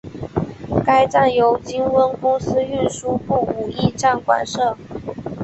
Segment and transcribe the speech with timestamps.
[0.83, 4.75] 该站由金温公司运输部武义站管辖。